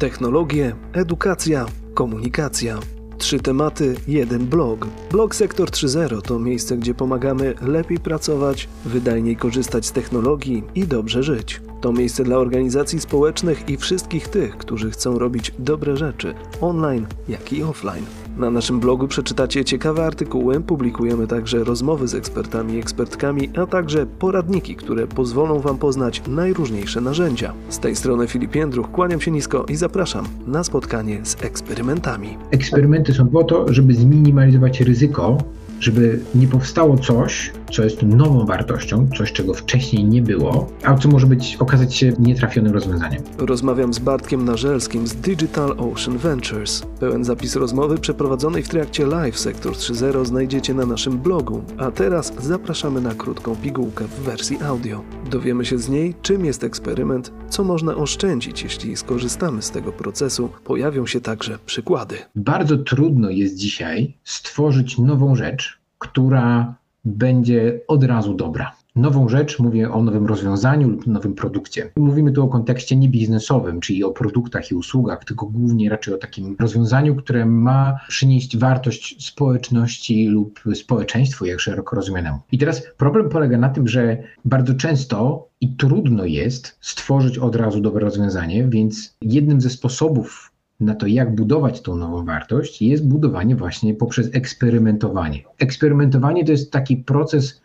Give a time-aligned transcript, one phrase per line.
[0.00, 2.78] Technologie, edukacja, komunikacja.
[3.18, 4.86] Trzy tematy, jeden blog.
[5.10, 11.22] Blog Sektor 3.0 to miejsce, gdzie pomagamy lepiej pracować, wydajniej korzystać z technologii i dobrze
[11.22, 11.60] żyć.
[11.80, 17.52] To miejsce dla organizacji społecznych i wszystkich tych, którzy chcą robić dobre rzeczy, online jak
[17.52, 18.04] i offline.
[18.36, 24.06] Na naszym blogu przeczytacie ciekawe artykuły, publikujemy także rozmowy z ekspertami i ekspertkami, a także
[24.06, 27.52] poradniki, które pozwolą Wam poznać najróżniejsze narzędzia.
[27.68, 32.38] Z tej strony Filip Jędruch, kłaniam się nisko i zapraszam na spotkanie z eksperymentami.
[32.50, 35.38] Eksperymenty są po to, żeby zminimalizować ryzyko
[35.80, 41.08] żeby nie powstało coś, co jest nową wartością, coś, czego wcześniej nie było, a co
[41.08, 43.22] może być okazać się nietrafionym rozwiązaniem.
[43.38, 46.82] Rozmawiam z Bartkiem Narzelskim z Digital Ocean Ventures.
[47.00, 52.32] Pełen zapis rozmowy przeprowadzonej w trakcie Live Sektor 3.0 znajdziecie na naszym blogu, a teraz
[52.40, 55.02] zapraszamy na krótką pigułkę w wersji audio.
[55.30, 60.48] Dowiemy się z niej, czym jest eksperyment, co można oszczędzić, jeśli skorzystamy z tego procesu.
[60.64, 62.16] Pojawią się także przykłady.
[62.36, 65.75] Bardzo trudno jest dzisiaj stworzyć nową rzecz,
[66.10, 71.90] która będzie od razu dobra nową rzecz, mówię o nowym rozwiązaniu lub nowym produkcie.
[71.96, 76.56] Mówimy tu o kontekście niebiznesowym, czyli o produktach i usługach, tylko głównie raczej o takim
[76.60, 82.38] rozwiązaniu, które ma przynieść wartość społeczności lub społeczeństwu, jak szeroko rozumianemu.
[82.52, 87.80] I teraz problem polega na tym, że bardzo często i trudno jest stworzyć od razu
[87.80, 93.56] dobre rozwiązanie, więc jednym ze sposobów na to, jak budować tą nową wartość, jest budowanie
[93.56, 95.42] właśnie poprzez eksperymentowanie.
[95.58, 97.62] Eksperymentowanie to jest taki proces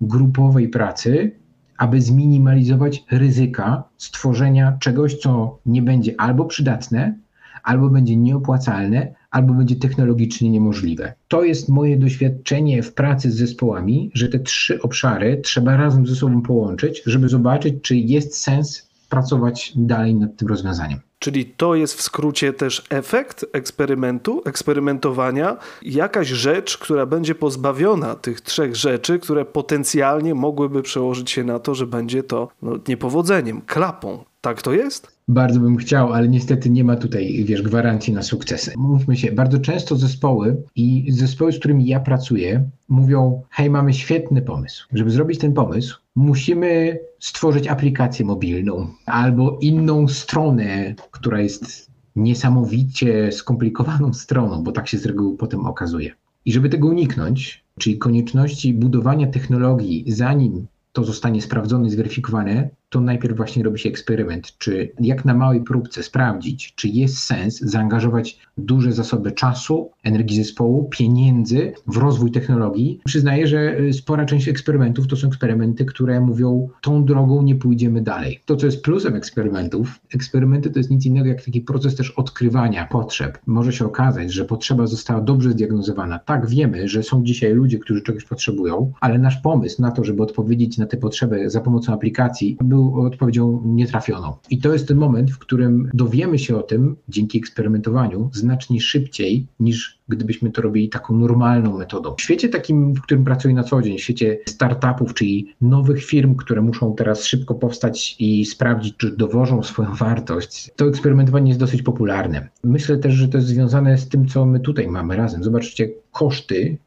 [0.00, 1.32] grupowej pracy,
[1.78, 7.14] aby zminimalizować ryzyka stworzenia czegoś, co nie będzie albo przydatne,
[7.62, 11.14] albo będzie nieopłacalne, albo będzie technologicznie niemożliwe.
[11.28, 16.16] To jest moje doświadczenie w pracy z zespołami, że te trzy obszary trzeba razem ze
[16.16, 20.98] sobą połączyć, żeby zobaczyć, czy jest sens pracować dalej nad tym rozwiązaniem.
[21.20, 28.40] Czyli to jest w skrócie też efekt eksperymentu, eksperymentowania, jakaś rzecz, która będzie pozbawiona tych
[28.40, 34.24] trzech rzeczy, które potencjalnie mogłyby przełożyć się na to, że będzie to no, niepowodzeniem, klapą.
[34.40, 35.08] Tak to jest?
[35.28, 38.72] Bardzo bym chciał, ale niestety nie ma tutaj, wiesz, gwarancji na sukcesy.
[38.76, 44.42] Mówmy się, bardzo często zespoły i zespoły, z którymi ja pracuję, mówią: Hej, mamy świetny
[44.42, 44.86] pomysł.
[44.92, 54.12] Żeby zrobić ten pomysł, musimy stworzyć aplikację mobilną albo inną stronę, która jest niesamowicie skomplikowaną
[54.12, 56.12] stroną, bo tak się z reguły potem okazuje.
[56.44, 63.00] I żeby tego uniknąć, czyli konieczności budowania technologii, zanim to zostanie sprawdzone i zweryfikowane, to
[63.00, 68.38] najpierw właśnie robi się eksperyment, czy jak na małej próbce sprawdzić, czy jest sens zaangażować
[68.58, 73.00] duże zasoby czasu, energii zespołu, pieniędzy w rozwój technologii.
[73.04, 78.02] Przyznaję, że y, spora część eksperymentów to są eksperymenty, które mówią, tą drogą nie pójdziemy
[78.02, 78.40] dalej.
[78.44, 82.86] To, co jest plusem eksperymentów, eksperymenty to jest nic innego jak taki proces też odkrywania
[82.86, 83.38] potrzeb.
[83.46, 86.18] Może się okazać, że potrzeba została dobrze zdiagnozowana.
[86.18, 90.22] Tak, wiemy, że są dzisiaj ludzie, którzy czegoś potrzebują, ale nasz pomysł na to, żeby
[90.22, 94.32] odpowiedzieć na te potrzeby za pomocą aplikacji, był był odpowiedzią nietrafioną.
[94.50, 99.46] I to jest ten moment, w którym dowiemy się o tym dzięki eksperymentowaniu znacznie szybciej
[99.60, 102.14] niż gdybyśmy to robili taką normalną metodą.
[102.18, 106.34] W świecie takim, w którym pracuję na co dzień, w świecie startupów, czyli nowych firm,
[106.34, 111.82] które muszą teraz szybko powstać i sprawdzić, czy dowożą swoją wartość, to eksperymentowanie jest dosyć
[111.82, 112.48] popularne.
[112.64, 115.44] Myślę też, że to jest związane z tym, co my tutaj mamy razem.
[115.44, 116.78] Zobaczcie, koszty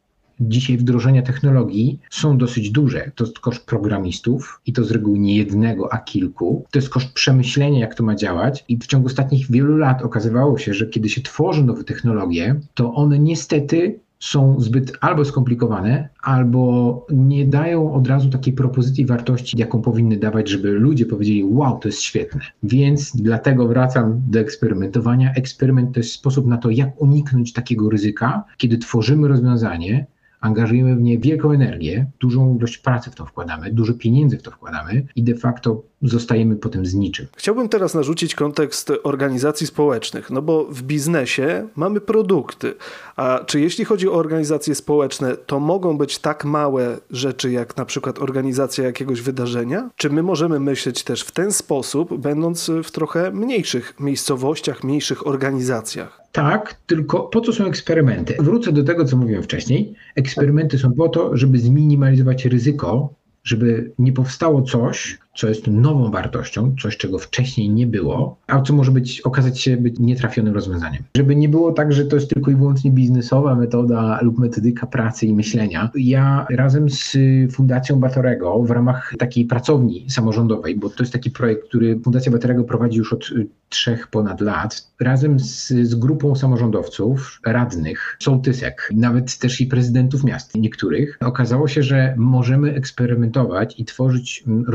[0.49, 3.11] dzisiaj wdrożenia technologii są dosyć duże.
[3.15, 6.65] To jest koszt programistów i to z reguły nie jednego, a kilku.
[6.71, 8.65] To jest koszt przemyślenia, jak to ma działać.
[8.67, 12.93] I w ciągu ostatnich wielu lat okazywało się, że kiedy się tworzy nowe technologie, to
[12.93, 19.81] one niestety są zbyt albo skomplikowane, albo nie dają od razu takiej propozycji wartości, jaką
[19.81, 22.41] powinny dawać, żeby ludzie powiedzieli: Wow, to jest świetne.
[22.63, 25.33] Więc dlatego wracam do eksperymentowania.
[25.33, 30.05] Eksperyment to jest sposób na to, jak uniknąć takiego ryzyka, kiedy tworzymy rozwiązanie,
[30.43, 34.51] angażujemy w nie wielką energię, dużą ilość pracy w to wkładamy, dużo pieniędzy w to
[34.51, 37.27] wkładamy i de facto zostajemy potem z niczym.
[37.37, 42.73] Chciałbym teraz narzucić kontekst organizacji społecznych, no bo w biznesie mamy produkty,
[43.15, 47.85] a czy jeśli chodzi o organizacje społeczne, to mogą być tak małe rzeczy jak na
[47.85, 49.89] przykład organizacja jakiegoś wydarzenia?
[49.95, 56.19] Czy my możemy myśleć też w ten sposób, będąc w trochę mniejszych miejscowościach, mniejszych organizacjach?
[56.31, 58.35] Tak, tylko po co są eksperymenty?
[58.39, 59.95] Wrócę do tego, co mówiłem wcześniej.
[60.15, 63.13] Eksperymenty są po to, żeby zminimalizować ryzyko,
[63.44, 68.74] żeby nie powstało coś, co jest nową wartością, coś, czego wcześniej nie było, a co
[68.74, 71.03] może być, okazać się być nietrafionym rozwiązaniem.
[71.18, 75.25] Żeby nie było tak, że to jest tylko i wyłącznie biznesowa metoda lub metodyka pracy
[75.25, 75.89] i myślenia.
[75.95, 77.18] Ja razem z
[77.51, 82.63] Fundacją Batorego w ramach takiej pracowni samorządowej, bo to jest taki projekt, który Fundacja Batorego
[82.63, 83.30] prowadzi już od
[83.69, 90.56] trzech ponad lat razem z, z grupą samorządowców, radnych, sołtysek, nawet też i prezydentów miast
[90.56, 94.65] niektórych, okazało się, że możemy eksperymentować i tworzyć mm,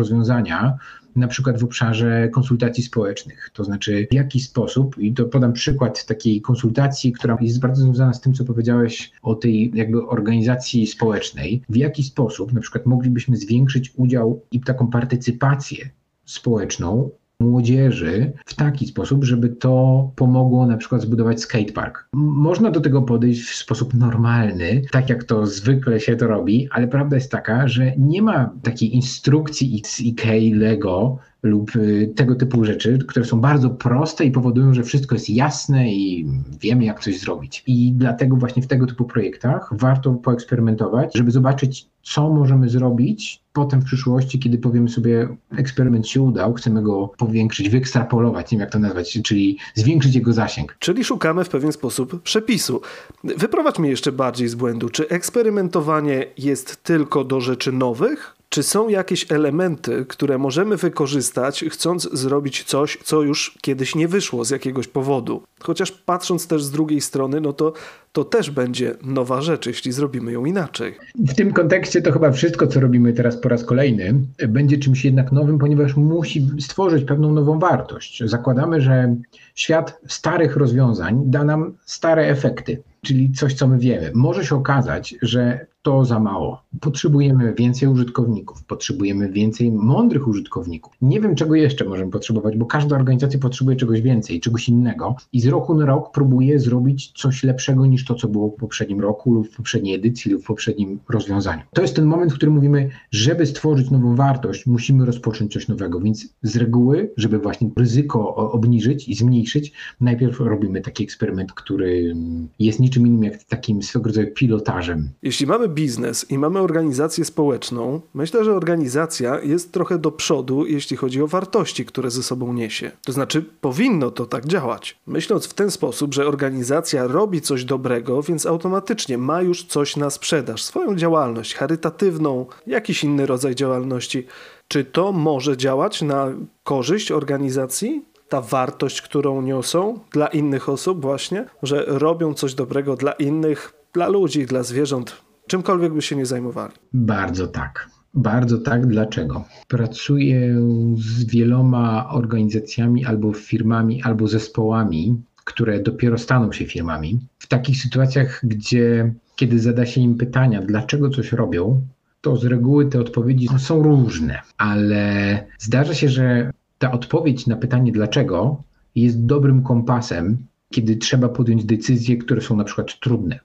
[0.48, 0.78] rozwiązania,
[1.16, 3.50] na przykład w obszarze konsultacji społecznych.
[3.52, 8.14] To znaczy, w jaki sposób, i to podam przykład takiej konsultacji, która jest bardzo związana
[8.14, 13.36] z tym, co powiedziałeś o tej jakby organizacji społecznej, w jaki sposób na przykład moglibyśmy
[13.36, 15.90] zwiększyć udział i taką partycypację
[16.24, 17.10] społeczną
[17.40, 22.08] młodzieży w taki sposób, żeby to pomogło na przykład zbudować skatepark.
[22.12, 26.88] Można do tego podejść w sposób normalny, tak jak to zwykle się to robi, ale
[26.88, 32.64] prawda jest taka, że nie ma takiej instrukcji z IKEA, Lego, lub y, tego typu
[32.64, 36.26] rzeczy, które są bardzo proste i powodują, że wszystko jest jasne i
[36.60, 37.62] wiemy, jak coś zrobić.
[37.66, 43.80] I dlatego właśnie w tego typu projektach warto poeksperymentować, żeby zobaczyć, co możemy zrobić potem
[43.80, 48.72] w przyszłości, kiedy powiemy sobie, eksperyment się udał, chcemy go powiększyć, wyekstrapolować, nie wiem jak
[48.72, 50.76] to nazwać, czyli zwiększyć jego zasięg.
[50.78, 52.80] Czyli szukamy w pewien sposób przepisu.
[53.24, 54.88] Wyprowadź mnie jeszcze bardziej z błędu.
[54.88, 62.08] Czy eksperymentowanie jest tylko do rzeczy nowych, czy są jakieś elementy, które możemy wykorzystać, chcąc
[62.12, 65.42] zrobić coś, co już kiedyś nie wyszło z jakiegoś powodu?
[65.62, 67.72] Chociaż patrząc też z drugiej strony, no to
[68.12, 70.94] to też będzie nowa rzecz, jeśli zrobimy ją inaczej.
[71.18, 74.14] W tym kontekście to chyba wszystko, co robimy teraz po raz kolejny,
[74.48, 78.22] będzie czymś jednak nowym, ponieważ musi stworzyć pewną nową wartość.
[78.24, 79.16] Zakładamy, że
[79.54, 84.10] świat starych rozwiązań da nam stare efekty czyli coś, co my wiemy.
[84.14, 86.62] Może się okazać, że to za mało.
[86.80, 90.92] Potrzebujemy więcej użytkowników, potrzebujemy więcej mądrych użytkowników.
[91.02, 95.40] Nie wiem, czego jeszcze możemy potrzebować, bo każda organizacja potrzebuje czegoś więcej, czegoś innego i
[95.40, 99.34] z roku na rok próbuje zrobić coś lepszego niż to, co było w poprzednim roku
[99.34, 101.62] lub w poprzedniej edycji lub w poprzednim rozwiązaniu.
[101.72, 106.00] To jest ten moment, w którym mówimy, żeby stworzyć nową wartość, musimy rozpocząć coś nowego,
[106.00, 112.14] więc z reguły, żeby właśnie ryzyko obniżyć i zmniejszyć, najpierw robimy taki eksperyment, który
[112.58, 115.10] jest niczym innym jak takim swego rodzaju pilotażem.
[115.22, 120.96] Jeśli mamy biznes i mamy organizację społeczną, myślę, że organizacja jest trochę do przodu, jeśli
[120.96, 122.90] chodzi o wartości, które ze sobą niesie.
[123.04, 124.98] To znaczy, powinno to tak działać.
[125.06, 130.10] Myśląc w ten sposób, że organizacja robi coś dobrego, więc automatycznie ma już coś na
[130.10, 134.26] sprzedaż, swoją działalność charytatywną, jakiś inny rodzaj działalności.
[134.68, 136.32] Czy to może działać na
[136.64, 138.04] korzyść organizacji?
[138.28, 144.08] ta wartość, którą niosą dla innych osób, właśnie, że robią coś dobrego dla innych, dla
[144.08, 146.72] ludzi, dla zwierząt, czymkolwiek by się nie zajmowali.
[146.92, 147.90] Bardzo tak.
[148.14, 148.86] Bardzo tak.
[148.86, 149.44] Dlaczego?
[149.68, 150.56] Pracuję
[150.96, 157.20] z wieloma organizacjami albo firmami, albo zespołami, które dopiero staną się firmami.
[157.38, 161.80] W takich sytuacjach, gdzie kiedy zada się im pytania, dlaczego coś robią,
[162.20, 167.92] to z reguły te odpowiedzi są różne, ale zdarza się, że ta odpowiedź na pytanie
[167.92, 168.62] dlaczego
[168.94, 170.36] jest dobrym kompasem,
[170.70, 173.40] kiedy trzeba podjąć decyzje, które są na przykład trudne.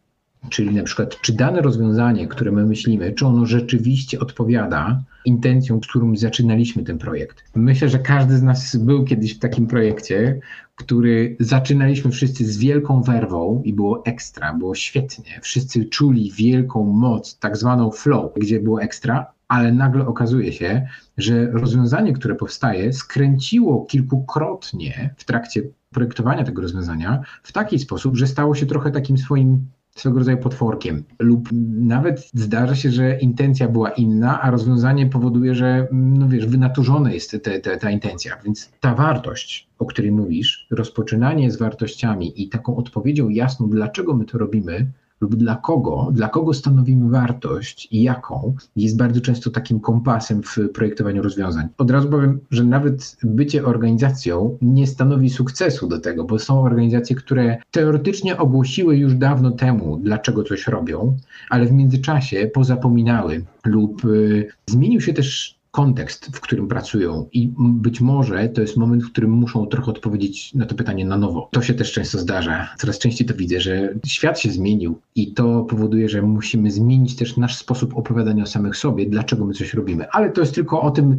[0.50, 5.88] Czyli na przykład, czy dane rozwiązanie, które my myślimy, czy ono rzeczywiście odpowiada intencjom, z
[5.88, 7.44] którym zaczynaliśmy ten projekt.
[7.56, 10.40] Myślę, że każdy z nas był kiedyś w takim projekcie,
[10.75, 15.40] który zaczynaliśmy wszyscy z wielką werwą i było ekstra, było świetnie.
[15.42, 20.88] Wszyscy czuli wielką moc, tak zwaną flow, gdzie było ekstra, ale nagle okazuje się,
[21.18, 25.62] że rozwiązanie, które powstaje, skręciło kilkukrotnie w trakcie
[25.92, 31.03] projektowania tego rozwiązania w taki sposób, że stało się trochę takim swoim swego rodzaju potworkiem,
[31.19, 37.12] lub nawet zdarza się, że intencja była inna, a rozwiązanie powoduje, że no wiesz, wynaturzona
[37.12, 38.38] jest te, te, ta intencja.
[38.45, 44.25] Więc ta wartość, o której mówisz, rozpoczynanie z wartościami i taką odpowiedzią jasną, dlaczego my
[44.25, 44.91] to robimy,
[45.22, 50.58] lub dla kogo, dla kogo stanowimy wartość i jaką, jest bardzo często takim kompasem w
[50.74, 51.67] projektowaniu rozwiązań.
[51.77, 57.15] Od razu powiem, że nawet bycie organizacją nie stanowi sukcesu do tego, bo są organizacje,
[57.15, 61.17] które teoretycznie ogłosiły już dawno temu, dlaczego coś robią,
[61.50, 68.01] ale w międzyczasie pozapominały lub y, zmienił się też kontekst, w którym pracują i być
[68.01, 71.50] może to jest moment, w którym muszą trochę odpowiedzieć na to pytanie na nowo.
[71.51, 72.70] To się też często zdarza.
[72.77, 77.38] Coraz częściej to widzę, że świat się zmienił i to powoduje, że musimy zmienić też
[77.38, 80.10] nasz sposób opowiadania o samych sobie, dlaczego my coś robimy.
[80.12, 81.18] Ale to jest tylko o tym,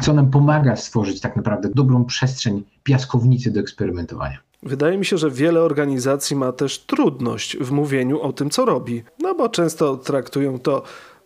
[0.00, 4.38] co nam pomaga stworzyć tak naprawdę dobrą przestrzeń, piaskownicy do eksperymentowania.
[4.62, 9.02] Wydaje mi się, że wiele organizacji ma też trudność w mówieniu o tym, co robi.
[9.18, 10.82] No bo często traktują to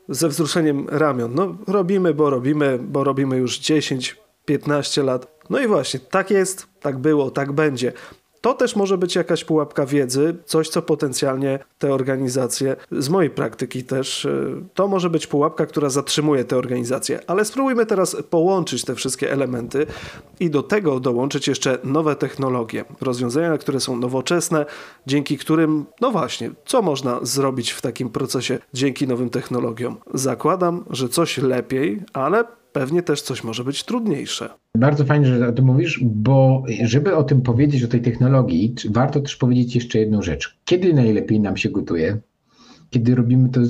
[0.09, 1.35] ze wzruszeniem ramion.
[1.35, 5.37] No, robimy, bo robimy, bo robimy już 10, 15 lat.
[5.51, 7.93] No i właśnie, tak jest, tak było, tak będzie.
[8.47, 13.85] To też może być jakaś pułapka wiedzy, coś co potencjalnie te organizacje, z mojej praktyki
[13.85, 17.21] też, y, to może być pułapka, która zatrzymuje te organizacje.
[17.27, 19.87] Ale spróbujmy teraz połączyć te wszystkie elementy
[20.41, 24.67] i do tego dołączyć jeszcze nowe technologie, rozwiązania, które są nowoczesne,
[25.07, 29.97] dzięki którym, no właśnie, co można zrobić w takim procesie dzięki nowym technologiom?
[30.15, 32.45] Zakładam, że coś lepiej, ale
[32.77, 34.49] pewnie też coś może być trudniejsze.
[34.75, 39.21] Bardzo fajnie, że o tym mówisz, bo żeby o tym powiedzieć, o tej technologii, warto
[39.21, 40.59] też powiedzieć jeszcze jedną rzecz.
[40.65, 42.19] Kiedy najlepiej nam się gotuje?
[42.91, 43.61] Kiedy robimy to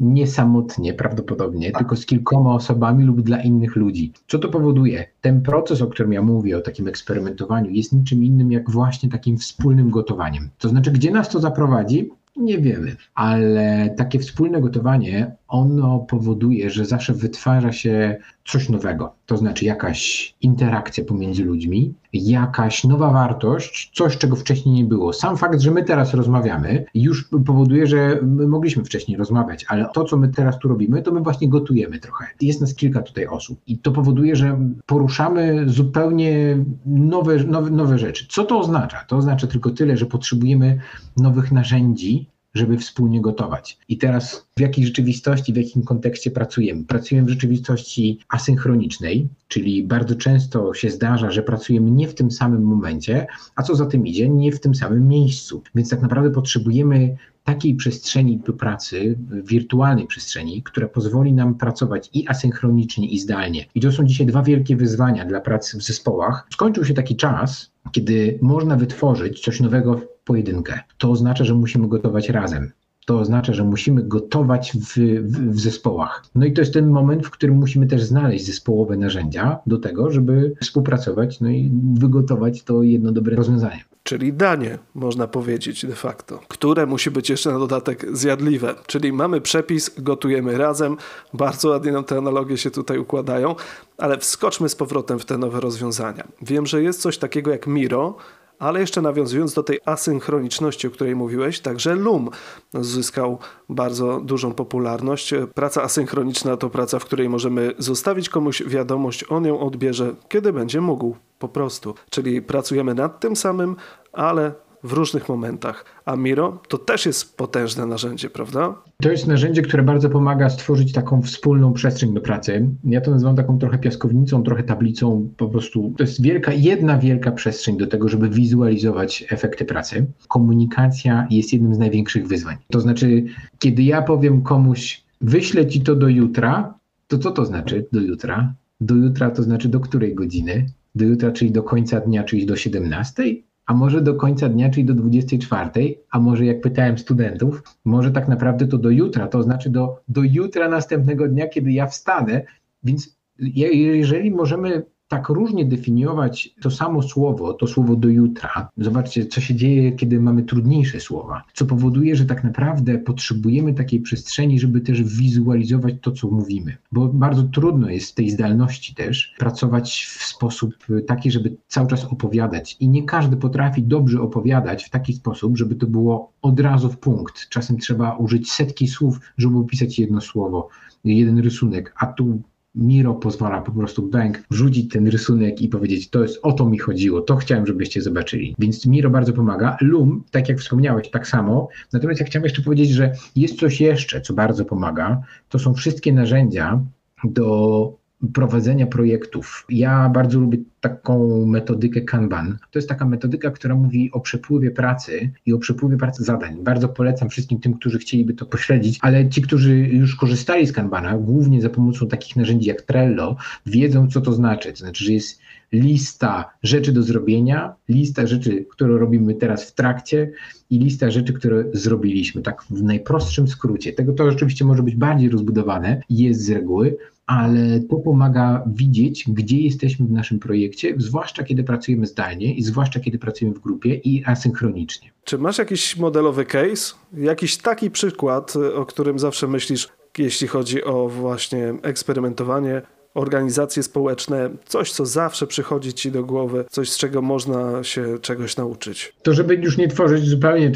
[0.00, 4.12] nie samotnie prawdopodobnie, tylko z kilkoma osobami lub dla innych ludzi.
[4.28, 5.06] Co to powoduje?
[5.20, 9.38] Ten proces, o którym ja mówię, o takim eksperymentowaniu, jest niczym innym jak właśnie takim
[9.38, 10.48] wspólnym gotowaniem.
[10.58, 12.10] To znaczy, gdzie nas to zaprowadzi?
[12.36, 19.14] Nie wiemy, ale takie wspólne gotowanie, ono powoduje, że zawsze wytwarza się coś nowego.
[19.26, 25.12] To znaczy jakaś interakcja pomiędzy ludźmi, jakaś nowa wartość, coś, czego wcześniej nie było.
[25.12, 30.04] Sam fakt, że my teraz rozmawiamy, już powoduje, że my mogliśmy wcześniej rozmawiać, ale to,
[30.04, 32.24] co my teraz tu robimy, to my właśnie gotujemy trochę.
[32.40, 38.26] Jest nas kilka tutaj osób i to powoduje, że poruszamy zupełnie nowe, nowe, nowe rzeczy.
[38.30, 39.04] Co to oznacza?
[39.08, 40.78] To oznacza tylko tyle, że potrzebujemy
[41.16, 43.78] nowych narzędzi, żeby wspólnie gotować.
[43.88, 46.84] I teraz w jakiej rzeczywistości, w jakim kontekście pracujemy?
[46.84, 52.62] Pracujemy w rzeczywistości asynchronicznej, czyli bardzo często się zdarza, że pracujemy nie w tym samym
[52.62, 55.62] momencie, a co za tym idzie, nie w tym samym miejscu.
[55.74, 62.28] Więc tak naprawdę potrzebujemy takiej przestrzeni do pracy, wirtualnej przestrzeni, która pozwoli nam pracować i
[62.28, 63.66] asynchronicznie, i zdalnie.
[63.74, 66.46] I to są dzisiaj dwa wielkie wyzwania dla pracy w zespołach.
[66.52, 70.80] Skończył się taki czas, kiedy można wytworzyć coś nowego pojedynkę.
[70.98, 72.70] To oznacza, że musimy gotować razem.
[73.06, 76.24] To oznacza, że musimy gotować w, w, w, zespołach.
[76.34, 80.10] No i to jest ten moment, w którym musimy też znaleźć zespołowe narzędzia do tego,
[80.10, 86.40] żeby współpracować no i wygotować to jedno dobre rozwiązanie czyli danie, można powiedzieć de facto,
[86.48, 88.74] które musi być jeszcze na dodatek zjadliwe.
[88.86, 90.96] Czyli mamy przepis, gotujemy razem,
[91.34, 93.54] bardzo ładnie nam te analogie się tutaj układają,
[93.98, 96.24] ale wskoczmy z powrotem w te nowe rozwiązania.
[96.42, 98.16] Wiem, że jest coś takiego jak Miro,
[98.58, 102.30] ale jeszcze nawiązując do tej asynchroniczności, o której mówiłeś, także Loom
[102.74, 105.34] zyskał bardzo dużą popularność.
[105.54, 110.80] Praca asynchroniczna to praca, w której możemy zostawić komuś wiadomość, on ją odbierze, kiedy będzie
[110.80, 111.94] mógł, po prostu.
[112.10, 113.76] Czyli pracujemy nad tym samym,
[114.12, 114.52] ale
[114.86, 115.84] w różnych momentach.
[116.04, 118.74] A Miro to też jest potężne narzędzie, prawda?
[119.02, 122.68] To jest narzędzie, które bardzo pomaga stworzyć taką wspólną przestrzeń do pracy.
[122.84, 127.32] Ja to nazywam taką trochę piaskownicą, trochę tablicą, po prostu to jest wielka, jedna wielka
[127.32, 130.06] przestrzeń do tego, żeby wizualizować efekty pracy.
[130.28, 132.56] Komunikacja jest jednym z największych wyzwań.
[132.70, 133.24] To znaczy,
[133.58, 136.74] kiedy ja powiem komuś, wyślę ci to do jutra,
[137.08, 138.54] to co to znaczy do jutra?
[138.80, 140.66] Do jutra to znaczy do której godziny?
[140.94, 143.22] Do jutra, czyli do końca dnia, czyli do 17?
[143.66, 148.28] A może do końca dnia, czyli do 24, a może jak pytałem studentów, może tak
[148.28, 152.42] naprawdę to do jutra, to znaczy do, do jutra następnego dnia, kiedy ja wstanę.
[152.82, 158.68] Więc jeżeli możemy tak różnie definiować to samo słowo, to słowo do jutra.
[158.76, 164.00] Zobaczcie, co się dzieje, kiedy mamy trudniejsze słowa, co powoduje, że tak naprawdę potrzebujemy takiej
[164.00, 166.76] przestrzeni, żeby też wizualizować to, co mówimy.
[166.92, 170.74] Bo bardzo trudno jest w tej zdalności też pracować w sposób
[171.06, 172.76] taki, żeby cały czas opowiadać.
[172.80, 176.98] I nie każdy potrafi dobrze opowiadać w taki sposób, żeby to było od razu w
[176.98, 177.48] punkt.
[177.48, 180.68] Czasem trzeba użyć setki słów, żeby opisać jedno słowo,
[181.04, 182.42] jeden rysunek, a tu
[182.76, 186.78] Miro pozwala po prostu bank wrzucić ten rysunek i powiedzieć, to jest o to mi
[186.78, 188.54] chodziło, to chciałem, żebyście zobaczyli.
[188.58, 189.76] Więc Miro bardzo pomaga.
[189.80, 191.68] Loom, tak jak wspomniałeś, tak samo.
[191.92, 195.22] Natomiast ja chciałem jeszcze powiedzieć, że jest coś jeszcze, co bardzo pomaga.
[195.48, 196.80] To są wszystkie narzędzia
[197.24, 199.66] do prowadzenia projektów.
[199.68, 202.58] Ja bardzo lubię taką metodykę Kanban.
[202.70, 206.56] To jest taka metodyka, która mówi o przepływie pracy i o przepływie pracy zadań.
[206.62, 211.18] Bardzo polecam wszystkim tym, którzy chcieliby to pośledzić, ale ci, którzy już korzystali z Kanbana,
[211.18, 214.72] głównie za pomocą takich narzędzi jak Trello, wiedzą, co to znaczy.
[214.72, 215.40] To znaczy, że jest
[215.72, 220.30] lista rzeczy do zrobienia, lista rzeczy, które robimy teraz w trakcie
[220.70, 222.42] i lista rzeczy, które zrobiliśmy.
[222.42, 223.92] Tak w najprostszym skrócie.
[223.92, 229.60] Tego to rzeczywiście może być bardziej rozbudowane, jest z reguły, ale to pomaga widzieć, gdzie
[229.60, 234.24] jesteśmy w naszym projekcie, zwłaszcza kiedy pracujemy zdalnie i zwłaszcza kiedy pracujemy w grupie i
[234.24, 235.10] asynchronicznie.
[235.24, 241.08] Czy masz jakiś modelowy case, jakiś taki przykład, o którym zawsze myślisz, jeśli chodzi o
[241.08, 242.82] właśnie eksperymentowanie,
[243.16, 248.56] organizacje społeczne, coś, co zawsze przychodzi ci do głowy, coś, z czego można się czegoś
[248.56, 249.12] nauczyć?
[249.22, 250.72] To, żeby już nie tworzyć zupełnie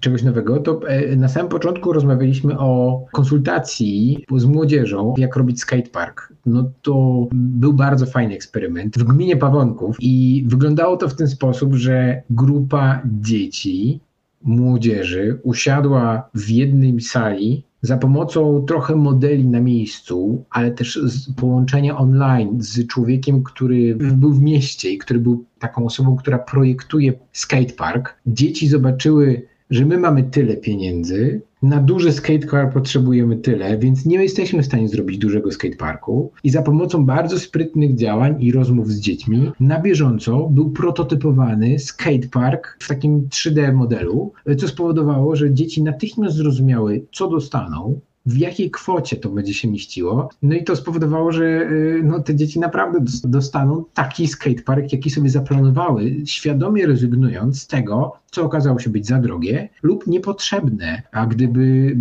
[0.00, 6.32] czegoś nowego, to e, na samym początku rozmawialiśmy o konsultacji z młodzieżą, jak robić skatepark.
[6.46, 11.74] No to był bardzo fajny eksperyment w gminie Pawonków i wyglądało to w ten sposób,
[11.74, 14.00] że grupa dzieci
[14.42, 21.00] młodzieży usiadła w jednej sali za pomocą trochę modeli na miejscu, ale też
[21.36, 27.12] połączenia online z człowiekiem, który był w mieście i który był taką osobą, która projektuje
[27.32, 28.14] skatepark.
[28.26, 34.62] Dzieci zobaczyły, że my mamy tyle pieniędzy, na duży skatepark potrzebujemy tyle, więc nie jesteśmy
[34.62, 36.32] w stanie zrobić dużego skateparku.
[36.44, 42.76] I za pomocą bardzo sprytnych działań i rozmów z dziećmi na bieżąco był prototypowany skatepark
[42.80, 49.16] w takim 3D modelu, co spowodowało, że dzieci natychmiast zrozumiały, co dostaną, w jakiej kwocie
[49.16, 50.28] to będzie się mieściło.
[50.42, 55.30] No i to spowodowało, że y, no, te dzieci naprawdę dostaną taki skatepark, jaki sobie
[55.30, 61.02] zaplanowały, świadomie rezygnując z tego, co okazało się być za drogie lub niepotrzebne.
[61.12, 61.96] A gdyby,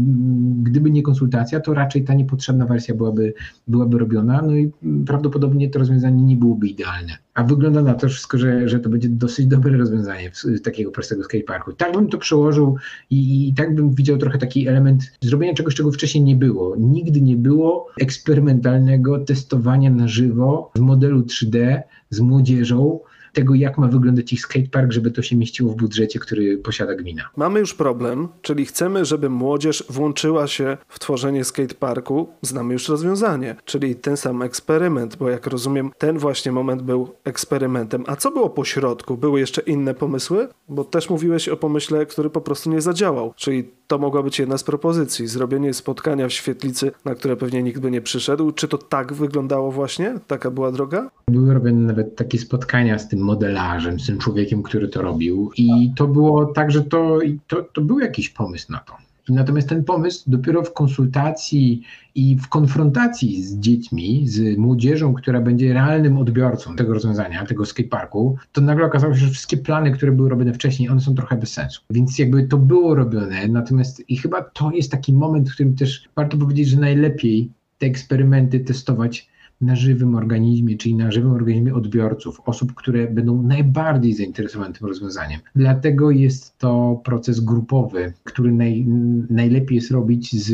[0.64, 3.34] gdyby nie konsultacja, to raczej ta niepotrzebna wersja byłaby,
[3.68, 4.72] byłaby robiona, no i
[5.06, 7.18] prawdopodobnie to rozwiązanie nie byłoby idealne.
[7.38, 10.32] A wygląda na to wszystko, że, że to będzie dosyć dobre rozwiązanie
[10.64, 11.74] takiego prostego skateparku.
[11.74, 12.78] Tak bym to przełożył
[13.10, 16.76] i, i tak bym widział trochę taki element zrobienia czegoś, czego wcześniej nie było.
[16.80, 23.00] Nigdy nie było eksperymentalnego testowania na żywo w modelu 3D z młodzieżą,
[23.38, 27.30] tego, jak ma wyglądać ich skatepark, żeby to się mieściło w budżecie, który posiada gmina.
[27.36, 32.28] Mamy już problem, czyli chcemy, żeby młodzież włączyła się w tworzenie skateparku.
[32.42, 38.04] Znamy już rozwiązanie, czyli ten sam eksperyment, bo jak rozumiem, ten właśnie moment był eksperymentem.
[38.08, 39.18] A co było po środku?
[39.18, 40.48] Były jeszcze inne pomysły?
[40.70, 44.58] Bo też mówiłeś o pomyśle, który po prostu nie zadziałał, czyli to mogła być jedna
[44.58, 45.28] z propozycji.
[45.28, 48.52] Zrobienie spotkania w świetlicy, na które pewnie nikt by nie przyszedł.
[48.52, 50.20] Czy to tak wyglądało właśnie?
[50.28, 51.10] Taka była droga?
[51.32, 55.52] Były robione nawet takie spotkania z tym modelarzem, z tym człowiekiem, który to robił.
[55.58, 58.94] I to było tak, że to, to, to był jakiś pomysł na to.
[59.30, 61.82] Natomiast ten pomysł dopiero w konsultacji
[62.16, 68.38] i w konfrontacji z dziećmi, z młodzieżą, która będzie realnym odbiorcą tego rozwiązania, tego skateparku,
[68.52, 71.54] to nagle okazało się, że wszystkie plany, które były robione wcześniej, one są trochę bez
[71.54, 71.82] sensu.
[71.90, 76.10] Więc jakby to było robione, natomiast i chyba to jest taki moment, w którym też
[76.16, 79.30] warto powiedzieć, że najlepiej te eksperymenty testować
[79.62, 85.40] na żywym organizmie, czyli na żywym organizmie odbiorców, osób, które będą najbardziej zainteresowane tym rozwiązaniem.
[85.56, 88.86] Dlatego jest to proces grupowy, który naj,
[89.30, 90.54] najlepiej jest robić z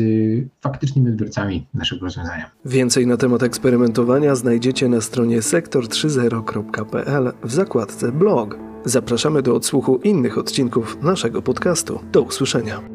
[0.60, 2.50] faktycznymi odbiorcami naszego rozwiązania.
[2.64, 8.58] Więcej na temat eksperymentowania znajdziecie na stronie sektor30.pl w zakładce blog.
[8.84, 12.00] Zapraszamy do odsłuchu innych odcinków naszego podcastu.
[12.12, 12.93] Do usłyszenia.